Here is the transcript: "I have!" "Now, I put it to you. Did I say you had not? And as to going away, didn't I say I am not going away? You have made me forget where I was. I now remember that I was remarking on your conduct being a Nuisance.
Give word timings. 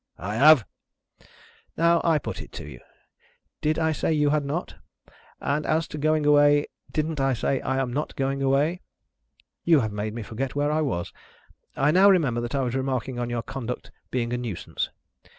"I 0.17 0.33
have!" 0.37 0.65
"Now, 1.77 2.01
I 2.03 2.17
put 2.17 2.41
it 2.41 2.51
to 2.53 2.65
you. 2.67 2.79
Did 3.61 3.77
I 3.77 3.91
say 3.91 4.11
you 4.11 4.31
had 4.31 4.43
not? 4.43 4.73
And 5.39 5.63
as 5.63 5.87
to 5.89 5.99
going 5.99 6.25
away, 6.25 6.65
didn't 6.91 7.19
I 7.19 7.33
say 7.35 7.61
I 7.61 7.77
am 7.77 7.93
not 7.93 8.15
going 8.15 8.41
away? 8.41 8.81
You 9.63 9.81
have 9.81 9.91
made 9.93 10.15
me 10.15 10.23
forget 10.23 10.55
where 10.55 10.71
I 10.71 10.81
was. 10.81 11.13
I 11.75 11.91
now 11.91 12.09
remember 12.09 12.41
that 12.41 12.55
I 12.55 12.61
was 12.63 12.73
remarking 12.73 13.19
on 13.19 13.29
your 13.29 13.43
conduct 13.43 13.91
being 14.09 14.33
a 14.33 14.39
Nuisance. 14.39 14.89